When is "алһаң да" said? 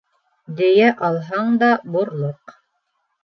1.09-1.69